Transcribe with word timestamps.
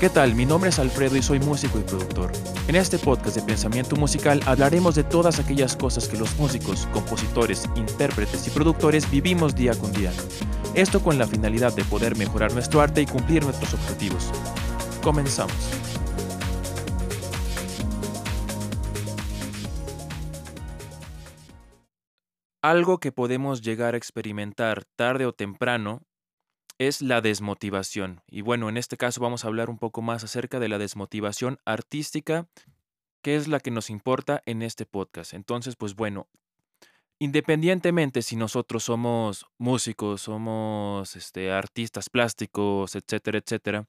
¿Qué 0.00 0.08
tal? 0.08 0.34
Mi 0.34 0.46
nombre 0.46 0.70
es 0.70 0.78
Alfredo 0.78 1.14
y 1.14 1.20
soy 1.20 1.40
músico 1.40 1.78
y 1.78 1.82
productor. 1.82 2.32
En 2.68 2.74
este 2.74 2.98
podcast 2.98 3.36
de 3.36 3.42
pensamiento 3.42 3.96
musical 3.96 4.40
hablaremos 4.46 4.94
de 4.94 5.04
todas 5.04 5.38
aquellas 5.38 5.76
cosas 5.76 6.08
que 6.08 6.16
los 6.16 6.34
músicos, 6.38 6.86
compositores, 6.86 7.68
intérpretes 7.76 8.46
y 8.46 8.50
productores 8.50 9.10
vivimos 9.10 9.54
día 9.54 9.74
con 9.74 9.92
día. 9.92 10.10
Esto 10.72 11.02
con 11.02 11.18
la 11.18 11.26
finalidad 11.26 11.74
de 11.74 11.84
poder 11.84 12.16
mejorar 12.16 12.54
nuestro 12.54 12.80
arte 12.80 13.02
y 13.02 13.06
cumplir 13.06 13.44
nuestros 13.44 13.74
objetivos. 13.74 14.30
Comenzamos. 15.02 15.52
Algo 22.62 22.96
que 23.00 23.12
podemos 23.12 23.60
llegar 23.60 23.92
a 23.92 23.98
experimentar 23.98 24.84
tarde 24.96 25.26
o 25.26 25.34
temprano 25.34 26.00
es 26.80 27.02
la 27.02 27.20
desmotivación. 27.20 28.22
Y 28.26 28.40
bueno, 28.40 28.70
en 28.70 28.78
este 28.78 28.96
caso 28.96 29.20
vamos 29.20 29.44
a 29.44 29.48
hablar 29.48 29.68
un 29.68 29.76
poco 29.76 30.00
más 30.00 30.24
acerca 30.24 30.58
de 30.58 30.68
la 30.68 30.78
desmotivación 30.78 31.58
artística, 31.66 32.48
que 33.20 33.36
es 33.36 33.48
la 33.48 33.60
que 33.60 33.70
nos 33.70 33.90
importa 33.90 34.42
en 34.46 34.62
este 34.62 34.86
podcast. 34.86 35.34
Entonces, 35.34 35.76
pues 35.76 35.94
bueno, 35.94 36.26
independientemente 37.18 38.22
si 38.22 38.34
nosotros 38.34 38.84
somos 38.84 39.44
músicos, 39.58 40.22
somos 40.22 41.16
este, 41.16 41.52
artistas 41.52 42.08
plásticos, 42.08 42.96
etcétera, 42.96 43.40
etcétera, 43.40 43.86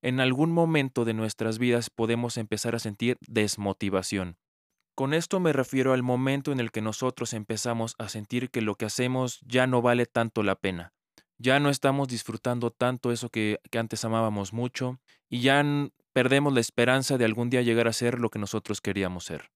en 0.00 0.18
algún 0.18 0.50
momento 0.50 1.04
de 1.04 1.12
nuestras 1.12 1.58
vidas 1.58 1.90
podemos 1.90 2.38
empezar 2.38 2.74
a 2.74 2.78
sentir 2.78 3.18
desmotivación. 3.28 4.38
Con 4.94 5.12
esto 5.12 5.40
me 5.40 5.52
refiero 5.52 5.92
al 5.92 6.02
momento 6.02 6.52
en 6.52 6.60
el 6.60 6.72
que 6.72 6.80
nosotros 6.80 7.34
empezamos 7.34 7.94
a 7.98 8.08
sentir 8.08 8.48
que 8.48 8.62
lo 8.62 8.76
que 8.76 8.86
hacemos 8.86 9.40
ya 9.42 9.66
no 9.66 9.82
vale 9.82 10.06
tanto 10.06 10.42
la 10.42 10.54
pena. 10.54 10.93
Ya 11.44 11.60
no 11.60 11.68
estamos 11.68 12.08
disfrutando 12.08 12.70
tanto 12.70 13.12
eso 13.12 13.28
que, 13.28 13.60
antes 13.78 14.02
amábamos 14.06 14.54
mucho 14.54 14.98
y 15.28 15.42
ya 15.42 15.62
perdemos 16.14 16.54
la 16.54 16.60
esperanza 16.60 17.18
de 17.18 17.26
algún 17.26 17.50
día 17.50 17.60
llegar 17.60 17.86
a 17.86 17.92
ser 17.92 18.18
lo 18.18 18.30
que 18.30 18.38
nosotros 18.38 18.80
queríamos 18.80 19.24
ser. 19.24 19.50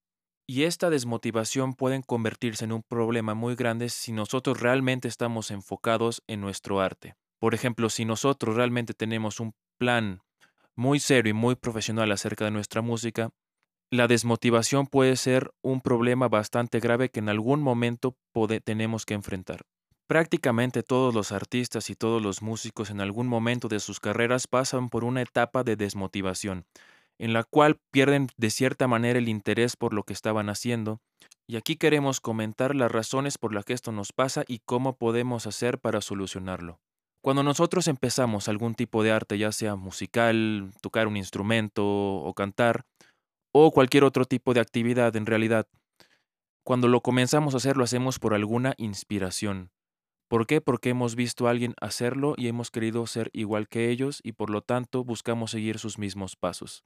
Y 0.47 0.65
esta 0.65 0.91
desmotivación 0.91 1.73
puede 1.73 2.03
convertirse 2.03 2.67
en 2.67 2.73
un 2.73 2.83
problema 2.83 3.33
muy 3.33 3.55
grande 3.55 3.89
si 3.89 4.13
nosotros 4.13 4.61
realmente 4.61 5.09
estamos 5.09 5.51
enfocados 5.51 6.23
en 6.27 6.43
nuestro 6.43 6.83
arte. 6.83 7.15
Por 7.39 7.55
ejemplo, 7.55 7.89
si 7.89 8.05
nosotros 8.05 8.55
realmente 8.55 8.93
tenemos 8.93 9.41
un 9.41 9.55
plan 9.79 10.21
muy 10.77 11.01
serio 11.01 11.31
y 11.31 11.35
muy 11.35 11.55
profesional 11.55 12.13
acerca 12.13 12.45
de 12.45 12.51
nuestra 12.51 12.83
música, 12.83 13.31
la 13.91 14.09
desmotivación 14.09 14.89
puede 14.89 15.17
ser 15.17 15.53
un 15.63 15.81
problema 15.81 16.29
bastante 16.29 16.81
grave 16.81 17.09
que 17.09 17.21
en 17.21 17.31
algún 17.31 17.63
momento 17.63 18.15
tenemos 18.63 19.07
que 19.07 19.15
enfrentar. 19.15 19.63
Prácticamente 20.09 20.83
todos 20.83 21.15
los 21.15 21.33
artistas 21.33 21.91
y 21.91 21.95
todos 21.95 22.23
los 22.23 22.41
músicos 22.41 22.89
en 22.89 23.03
algún 23.03 23.27
momento 23.27 23.69
de 23.69 23.79
sus 23.79 24.01
carreras 24.01 24.47
pasan 24.47 24.89
por 24.89 25.05
una 25.05 25.21
etapa 25.21 25.65
de 25.65 25.77
desmotivación, 25.77 26.65
en 27.19 27.35
la 27.35 27.45
cual 27.45 27.79
pierden 27.91 28.29
de 28.39 28.49
cierta 28.49 28.89
manera 28.89 29.19
el 29.19 29.29
interés 29.29 29.77
por 29.77 29.93
lo 29.93 30.05
que 30.05 30.15
estaban 30.15 30.49
haciendo, 30.49 31.03
y 31.47 31.57
aquí 31.57 31.77
queremos 31.77 32.23
comentar 32.23 32.75
las 32.75 32.91
razones 32.91 33.37
por 33.37 33.53
las 33.53 33.67
que 33.67 33.75
esto 33.75 33.93
nos 33.93 34.15
pasa 34.15 34.45
y 34.49 34.61
cómo 34.65 34.97
podemos 34.97 35.47
hacer 35.47 35.79
para 35.79 36.01
solucionarlo. 36.01 36.81
Cuando 37.21 37.43
nosotros 37.43 37.87
empezamos 37.87 38.49
algún 38.49 38.75
tipo 38.75 39.03
de 39.03 39.13
arte, 39.13 39.37
ya 39.37 39.53
sea 39.53 39.77
musical, 39.77 40.71
tocar 40.81 41.07
un 41.07 41.19
instrumento 41.19 41.85
o 41.85 42.33
cantar, 42.33 42.87
o 43.53 43.73
cualquier 43.73 44.05
otro 44.05 44.25
tipo 44.25 44.55
de 44.55 44.61
actividad 44.61 45.15
en 45.17 45.27
realidad. 45.27 45.67
Cuando 46.65 46.89
lo 46.89 47.03
comenzamos 47.03 47.53
a 47.53 47.59
hacer 47.59 47.77
lo 47.77 47.85
hacemos 47.85 48.19
por 48.19 48.33
alguna 48.33 48.73
inspiración. 48.79 49.71
¿Por 50.29 50.47
qué? 50.47 50.61
Porque 50.61 50.91
hemos 50.91 51.15
visto 51.17 51.47
a 51.47 51.51
alguien 51.51 51.75
hacerlo 51.81 52.35
y 52.37 52.49
hemos 52.49 52.71
querido 52.71 53.07
ser 53.07 53.31
igual 53.33 53.67
que 53.67 53.91
ellos 53.91 54.21
y 54.23 54.33
por 54.33 54.51
lo 54.51 54.61
tanto 54.61 55.03
buscamos 55.03 55.51
seguir 55.51 55.79
sus 55.79 55.99
mismos 55.99 56.37
pasos. 56.37 56.85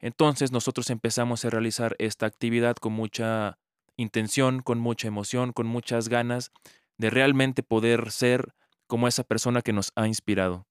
Entonces 0.00 0.50
nosotros 0.50 0.90
empezamos 0.90 1.44
a 1.44 1.50
realizar 1.50 1.94
esta 1.98 2.26
actividad 2.26 2.76
con 2.76 2.92
mucha 2.92 3.58
intención, 3.96 4.60
con 4.60 4.80
mucha 4.80 5.06
emoción, 5.08 5.52
con 5.52 5.66
muchas 5.66 6.08
ganas 6.08 6.50
de 6.98 7.10
realmente 7.10 7.62
poder 7.62 8.10
ser 8.10 8.54
como 8.88 9.08
esa 9.08 9.22
persona 9.24 9.62
que 9.62 9.72
nos 9.72 9.92
ha 9.94 10.08
inspirado. 10.08 10.66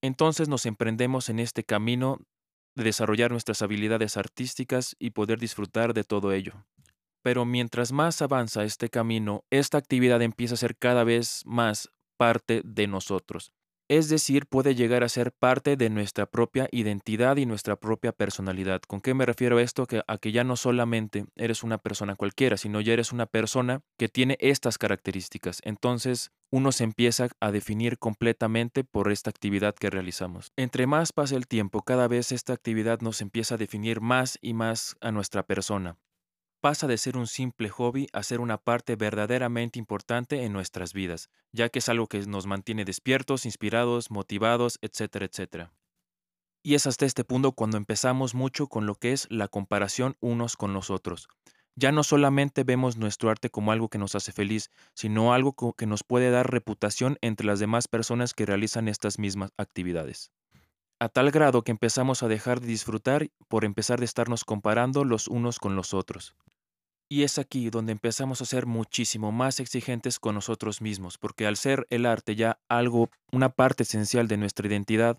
Entonces 0.00 0.48
nos 0.48 0.66
emprendemos 0.66 1.28
en 1.28 1.40
este 1.40 1.64
camino 1.64 2.18
de 2.74 2.84
desarrollar 2.84 3.30
nuestras 3.30 3.60
habilidades 3.62 4.16
artísticas 4.16 4.96
y 4.98 5.10
poder 5.10 5.38
disfrutar 5.38 5.94
de 5.94 6.04
todo 6.04 6.32
ello. 6.32 6.64
Pero 7.22 7.44
mientras 7.44 7.92
más 7.92 8.20
avanza 8.22 8.64
este 8.64 8.88
camino, 8.88 9.44
esta 9.50 9.78
actividad 9.78 10.20
empieza 10.22 10.54
a 10.54 10.58
ser 10.58 10.76
cada 10.76 11.04
vez 11.04 11.42
más 11.46 11.90
parte 12.16 12.62
de 12.64 12.86
nosotros 12.86 13.52
es 13.92 14.08
decir, 14.08 14.46
puede 14.46 14.74
llegar 14.74 15.04
a 15.04 15.08
ser 15.10 15.32
parte 15.32 15.76
de 15.76 15.90
nuestra 15.90 16.24
propia 16.24 16.66
identidad 16.72 17.36
y 17.36 17.44
nuestra 17.44 17.76
propia 17.76 18.12
personalidad. 18.12 18.80
¿Con 18.80 19.02
qué 19.02 19.12
me 19.12 19.26
refiero 19.26 19.58
a 19.58 19.62
esto? 19.62 19.84
Que, 19.84 20.02
a 20.06 20.16
que 20.16 20.32
ya 20.32 20.44
no 20.44 20.56
solamente 20.56 21.26
eres 21.36 21.62
una 21.62 21.76
persona 21.76 22.16
cualquiera, 22.16 22.56
sino 22.56 22.80
ya 22.80 22.94
eres 22.94 23.12
una 23.12 23.26
persona 23.26 23.82
que 23.98 24.08
tiene 24.08 24.38
estas 24.40 24.78
características. 24.78 25.60
Entonces, 25.62 26.30
uno 26.50 26.72
se 26.72 26.84
empieza 26.84 27.28
a 27.38 27.52
definir 27.52 27.98
completamente 27.98 28.82
por 28.82 29.12
esta 29.12 29.28
actividad 29.28 29.74
que 29.74 29.90
realizamos. 29.90 30.52
Entre 30.56 30.86
más 30.86 31.12
pasa 31.12 31.36
el 31.36 31.46
tiempo, 31.46 31.82
cada 31.82 32.08
vez 32.08 32.32
esta 32.32 32.54
actividad 32.54 33.00
nos 33.00 33.20
empieza 33.20 33.56
a 33.56 33.58
definir 33.58 34.00
más 34.00 34.38
y 34.40 34.54
más 34.54 34.96
a 35.02 35.12
nuestra 35.12 35.42
persona 35.42 35.98
pasa 36.62 36.86
de 36.86 36.96
ser 36.96 37.16
un 37.16 37.26
simple 37.26 37.68
hobby 37.70 38.06
a 38.12 38.22
ser 38.22 38.40
una 38.40 38.56
parte 38.56 38.94
verdaderamente 38.94 39.80
importante 39.80 40.44
en 40.44 40.52
nuestras 40.52 40.92
vidas, 40.92 41.28
ya 41.50 41.68
que 41.68 41.80
es 41.80 41.88
algo 41.88 42.06
que 42.06 42.20
nos 42.20 42.46
mantiene 42.46 42.84
despiertos, 42.84 43.44
inspirados, 43.46 44.12
motivados, 44.12 44.78
etcétera, 44.80 45.26
etcétera. 45.26 45.72
Y 46.62 46.76
es 46.76 46.86
hasta 46.86 47.04
este 47.04 47.24
punto 47.24 47.50
cuando 47.50 47.78
empezamos 47.78 48.36
mucho 48.36 48.68
con 48.68 48.86
lo 48.86 48.94
que 48.94 49.12
es 49.12 49.26
la 49.28 49.48
comparación 49.48 50.16
unos 50.20 50.56
con 50.56 50.72
los 50.72 50.88
otros. 50.88 51.28
Ya 51.74 51.90
no 51.90 52.04
solamente 52.04 52.62
vemos 52.62 52.96
nuestro 52.96 53.28
arte 53.28 53.50
como 53.50 53.72
algo 53.72 53.88
que 53.88 53.98
nos 53.98 54.14
hace 54.14 54.30
feliz, 54.30 54.70
sino 54.94 55.34
algo 55.34 55.74
que 55.76 55.86
nos 55.86 56.04
puede 56.04 56.30
dar 56.30 56.48
reputación 56.48 57.18
entre 57.22 57.44
las 57.44 57.58
demás 57.58 57.88
personas 57.88 58.34
que 58.34 58.46
realizan 58.46 58.86
estas 58.86 59.18
mismas 59.18 59.50
actividades. 59.56 60.30
A 61.02 61.08
tal 61.08 61.32
grado 61.32 61.62
que 61.62 61.72
empezamos 61.72 62.22
a 62.22 62.28
dejar 62.28 62.60
de 62.60 62.68
disfrutar 62.68 63.28
por 63.48 63.64
empezar 63.64 63.98
de 63.98 64.04
estarnos 64.04 64.44
comparando 64.44 65.04
los 65.04 65.26
unos 65.26 65.58
con 65.58 65.74
los 65.74 65.94
otros. 65.94 66.36
Y 67.08 67.24
es 67.24 67.38
aquí 67.38 67.70
donde 67.70 67.90
empezamos 67.90 68.40
a 68.40 68.44
ser 68.44 68.66
muchísimo 68.66 69.32
más 69.32 69.58
exigentes 69.58 70.20
con 70.20 70.36
nosotros 70.36 70.80
mismos, 70.80 71.18
porque 71.18 71.48
al 71.48 71.56
ser 71.56 71.88
el 71.90 72.06
arte 72.06 72.36
ya 72.36 72.60
algo, 72.68 73.10
una 73.32 73.48
parte 73.48 73.82
esencial 73.82 74.28
de 74.28 74.36
nuestra 74.36 74.68
identidad, 74.68 75.18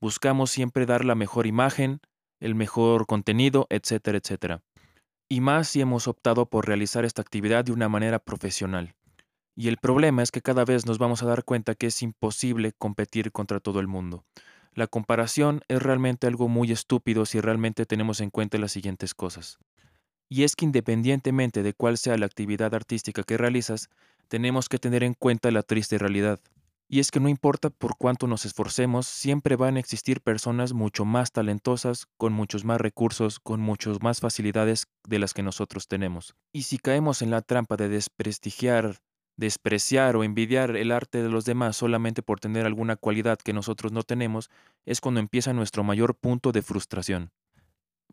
buscamos 0.00 0.50
siempre 0.50 0.86
dar 0.86 1.04
la 1.04 1.14
mejor 1.14 1.46
imagen, 1.46 2.00
el 2.40 2.54
mejor 2.54 3.04
contenido, 3.04 3.66
etcétera, 3.68 4.16
etcétera. 4.16 4.62
Y 5.28 5.42
más 5.42 5.68
si 5.68 5.82
hemos 5.82 6.08
optado 6.08 6.46
por 6.46 6.66
realizar 6.66 7.04
esta 7.04 7.20
actividad 7.20 7.66
de 7.66 7.72
una 7.72 7.90
manera 7.90 8.18
profesional. 8.18 8.94
Y 9.54 9.68
el 9.68 9.76
problema 9.76 10.22
es 10.22 10.30
que 10.30 10.40
cada 10.40 10.64
vez 10.64 10.86
nos 10.86 10.96
vamos 10.96 11.22
a 11.22 11.26
dar 11.26 11.44
cuenta 11.44 11.74
que 11.74 11.88
es 11.88 12.00
imposible 12.00 12.72
competir 12.72 13.30
contra 13.30 13.60
todo 13.60 13.80
el 13.80 13.88
mundo. 13.88 14.24
La 14.78 14.86
comparación 14.86 15.62
es 15.66 15.82
realmente 15.82 16.28
algo 16.28 16.46
muy 16.46 16.70
estúpido 16.70 17.26
si 17.26 17.40
realmente 17.40 17.84
tenemos 17.84 18.20
en 18.20 18.30
cuenta 18.30 18.58
las 18.58 18.70
siguientes 18.70 19.12
cosas. 19.12 19.58
Y 20.28 20.44
es 20.44 20.54
que 20.54 20.66
independientemente 20.66 21.64
de 21.64 21.74
cuál 21.74 21.98
sea 21.98 22.16
la 22.16 22.26
actividad 22.26 22.72
artística 22.72 23.24
que 23.24 23.36
realizas, 23.36 23.88
tenemos 24.28 24.68
que 24.68 24.78
tener 24.78 25.02
en 25.02 25.14
cuenta 25.14 25.50
la 25.50 25.64
triste 25.64 25.98
realidad. 25.98 26.38
Y 26.86 27.00
es 27.00 27.10
que 27.10 27.18
no 27.18 27.28
importa 27.28 27.70
por 27.70 27.96
cuánto 27.98 28.28
nos 28.28 28.44
esforcemos, 28.44 29.08
siempre 29.08 29.56
van 29.56 29.78
a 29.78 29.80
existir 29.80 30.20
personas 30.20 30.74
mucho 30.74 31.04
más 31.04 31.32
talentosas, 31.32 32.06
con 32.16 32.32
muchos 32.32 32.64
más 32.64 32.80
recursos, 32.80 33.40
con 33.40 33.58
muchas 33.58 34.00
más 34.00 34.20
facilidades 34.20 34.86
de 35.08 35.18
las 35.18 35.34
que 35.34 35.42
nosotros 35.42 35.88
tenemos. 35.88 36.36
Y 36.52 36.62
si 36.62 36.78
caemos 36.78 37.20
en 37.20 37.32
la 37.32 37.42
trampa 37.42 37.76
de 37.76 37.88
desprestigiar, 37.88 39.00
despreciar 39.38 40.14
o 40.16 40.24
envidiar 40.24 40.76
el 40.76 40.92
arte 40.92 41.22
de 41.22 41.30
los 41.30 41.46
demás 41.46 41.76
solamente 41.76 42.20
por 42.22 42.40
tener 42.40 42.66
alguna 42.66 42.96
cualidad 42.96 43.38
que 43.38 43.54
nosotros 43.54 43.92
no 43.92 44.02
tenemos, 44.02 44.50
es 44.84 45.00
cuando 45.00 45.20
empieza 45.20 45.54
nuestro 45.54 45.82
mayor 45.82 46.14
punto 46.14 46.52
de 46.52 46.60
frustración 46.60 47.30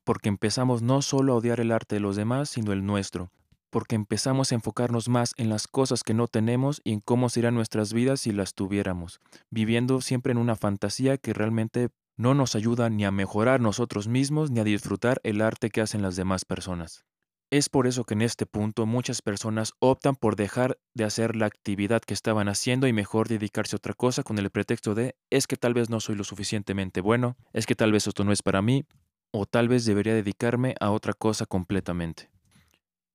porque 0.05 0.29
empezamos 0.29 0.81
no 0.81 1.01
solo 1.01 1.33
a 1.33 1.35
odiar 1.37 1.59
el 1.59 1.71
arte 1.71 1.95
de 1.95 1.99
los 1.99 2.15
demás, 2.15 2.49
sino 2.49 2.71
el 2.71 2.85
nuestro, 2.85 3.31
porque 3.69 3.95
empezamos 3.95 4.51
a 4.51 4.55
enfocarnos 4.55 5.09
más 5.09 5.33
en 5.35 5.49
las 5.49 5.67
cosas 5.67 6.03
que 6.03 6.13
no 6.13 6.27
tenemos 6.27 6.79
y 6.85 6.93
en 6.93 7.01
cómo 7.01 7.27
serían 7.27 7.55
nuestras 7.55 7.91
vidas 7.91 8.21
si 8.21 8.31
las 8.31 8.53
tuviéramos, 8.53 9.19
viviendo 9.49 9.99
siempre 9.99 10.31
en 10.31 10.37
una 10.37 10.55
fantasía 10.55 11.17
que 11.17 11.33
realmente 11.33 11.89
no 12.15 12.33
nos 12.33 12.55
ayuda 12.55 12.89
ni 12.89 13.03
a 13.03 13.11
mejorar 13.11 13.59
nosotros 13.59 14.07
mismos 14.07 14.51
ni 14.51 14.61
a 14.61 14.63
disfrutar 14.63 15.19
el 15.23 15.41
arte 15.41 15.69
que 15.69 15.81
hacen 15.81 16.01
las 16.01 16.15
demás 16.15 16.45
personas. 16.45 17.03
Es 17.51 17.69
por 17.69 17.85
eso 17.85 18.05
que 18.05 18.15
en 18.15 18.23
este 18.23 18.45
punto 18.47 18.85
muchas 18.85 19.21
personas 19.21 19.73
optan 19.79 20.15
por 20.15 20.35
dejar 20.35 20.79
de 20.95 21.03
hacer 21.03 21.35
la 21.35 21.45
actividad 21.45 22.01
que 22.01 22.15
estaban 22.15 22.47
haciendo 22.47 22.87
y 22.87 22.93
mejor 22.93 23.27
dedicarse 23.27 23.75
a 23.75 23.77
otra 23.77 23.93
cosa 23.93 24.23
con 24.23 24.39
el 24.39 24.49
pretexto 24.49 24.95
de 24.95 25.15
es 25.29 25.45
que 25.45 25.55
tal 25.55 25.75
vez 25.75 25.89
no 25.89 25.99
soy 25.99 26.15
lo 26.15 26.23
suficientemente 26.23 27.01
bueno, 27.01 27.37
es 27.53 27.67
que 27.67 27.75
tal 27.75 27.91
vez 27.91 28.07
esto 28.07 28.23
no 28.23 28.31
es 28.31 28.41
para 28.41 28.63
mí, 28.63 28.85
o 29.31 29.45
tal 29.45 29.67
vez 29.67 29.85
debería 29.85 30.15
dedicarme 30.15 30.75
a 30.79 30.89
otra 30.89 31.13
cosa 31.13 31.45
completamente. 31.45 32.31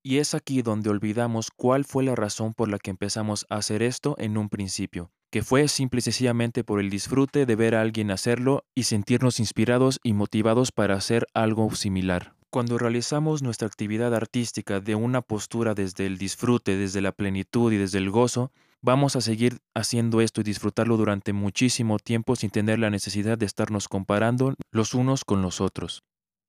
Y 0.02 0.18
es 0.18 0.34
aquí 0.34 0.62
donde 0.62 0.90
olvidamos 0.90 1.50
cuál 1.50 1.84
fue 1.84 2.04
la 2.04 2.14
razón 2.14 2.54
por 2.54 2.68
la 2.68 2.78
que 2.78 2.90
empezamos 2.90 3.46
a 3.50 3.56
hacer 3.56 3.82
esto 3.82 4.14
en 4.18 4.38
un 4.38 4.48
principio, 4.48 5.10
que 5.30 5.42
fue 5.42 5.66
simple 5.66 5.98
y 5.98 6.02
sencillamente 6.02 6.62
por 6.62 6.78
el 6.80 6.88
disfrute 6.88 7.46
de 7.46 7.56
ver 7.56 7.74
a 7.74 7.82
alguien 7.82 8.10
hacerlo 8.10 8.64
y 8.74 8.84
sentirnos 8.84 9.40
inspirados 9.40 9.98
y 10.04 10.12
motivados 10.12 10.72
para 10.72 10.94
hacer 10.94 11.26
algo 11.34 11.74
similar. 11.74 12.39
Cuando 12.52 12.78
realizamos 12.78 13.42
nuestra 13.42 13.68
actividad 13.68 14.12
artística 14.12 14.80
de 14.80 14.96
una 14.96 15.22
postura 15.22 15.74
desde 15.74 16.06
el 16.06 16.18
disfrute, 16.18 16.76
desde 16.76 17.00
la 17.00 17.12
plenitud 17.12 17.72
y 17.72 17.76
desde 17.76 17.98
el 17.98 18.10
gozo, 18.10 18.50
vamos 18.82 19.14
a 19.14 19.20
seguir 19.20 19.60
haciendo 19.72 20.20
esto 20.20 20.40
y 20.40 20.44
disfrutarlo 20.44 20.96
durante 20.96 21.32
muchísimo 21.32 22.00
tiempo 22.00 22.34
sin 22.34 22.50
tener 22.50 22.80
la 22.80 22.90
necesidad 22.90 23.38
de 23.38 23.46
estarnos 23.46 23.86
comparando 23.86 24.54
los 24.72 24.94
unos 24.94 25.24
con 25.24 25.42
los 25.42 25.60
otros. 25.60 26.02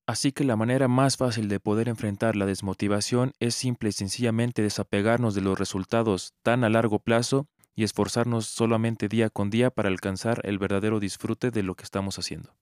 Así 0.08 0.32
que 0.32 0.44
la 0.44 0.56
manera 0.56 0.88
más 0.88 1.18
fácil 1.18 1.48
de 1.48 1.60
poder 1.60 1.88
enfrentar 1.88 2.36
la 2.36 2.48
desmotivación 2.48 3.34
es 3.40 3.54
simple 3.54 3.90
y 3.90 3.92
sencillamente 3.92 4.64
desapegarnos 4.64 5.36
de 5.36 5.42
los 5.42 5.60
resultados 5.60 6.34
tan 6.42 6.64
a 6.64 6.70
largo 6.70 6.98
plazo 6.98 7.46
y 7.76 7.84
esforzarnos 7.84 8.48
solamente 8.48 9.08
día 9.08 9.30
con 9.30 9.52
día 9.52 9.70
para 9.70 9.90
alcanzar 9.90 10.42
el 10.46 10.58
verdadero 10.58 11.00
disfrute 11.00 11.52
de 11.52 11.62
lo 11.62 11.76
que 11.76 11.84
estamos 11.84 12.18
haciendo. 12.18 12.56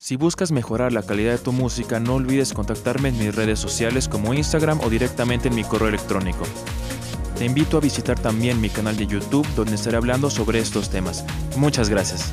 Si 0.00 0.14
buscas 0.14 0.52
mejorar 0.52 0.92
la 0.92 1.02
calidad 1.02 1.32
de 1.32 1.38
tu 1.38 1.50
música, 1.50 1.98
no 1.98 2.14
olvides 2.14 2.52
contactarme 2.52 3.08
en 3.08 3.18
mis 3.18 3.34
redes 3.34 3.58
sociales 3.58 4.06
como 4.06 4.32
Instagram 4.32 4.78
o 4.80 4.88
directamente 4.88 5.48
en 5.48 5.56
mi 5.56 5.64
correo 5.64 5.88
electrónico. 5.88 6.44
Te 7.36 7.44
invito 7.44 7.76
a 7.76 7.80
visitar 7.80 8.16
también 8.16 8.60
mi 8.60 8.70
canal 8.70 8.96
de 8.96 9.08
YouTube 9.08 9.46
donde 9.56 9.74
estaré 9.74 9.96
hablando 9.96 10.30
sobre 10.30 10.60
estos 10.60 10.88
temas. 10.88 11.24
Muchas 11.56 11.88
gracias. 11.88 12.32